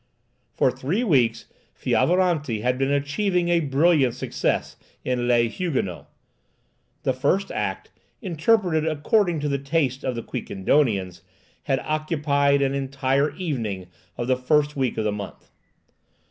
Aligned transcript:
For 0.55 0.71
three 0.71 1.03
weeks 1.03 1.45
Fiovaranti 1.75 2.61
had 2.63 2.79
been 2.79 2.89
achieving 2.89 3.49
a 3.49 3.59
brilliant 3.59 4.15
success 4.15 4.75
in 5.05 5.27
"Les 5.27 5.45
Huguenots." 5.47 6.07
The 7.03 7.13
first 7.13 7.51
act, 7.51 7.91
interpreted 8.19 8.83
according 8.87 9.41
to 9.41 9.47
the 9.47 9.59
taste 9.59 10.03
of 10.03 10.15
the 10.15 10.23
Quiquendonians, 10.23 11.21
had 11.65 11.77
occupied 11.81 12.63
an 12.63 12.73
entire 12.73 13.29
evening 13.35 13.89
of 14.17 14.25
the 14.25 14.37
first 14.37 14.75
week 14.75 14.97
of 14.97 15.03
the 15.03 15.11
month. 15.11 15.51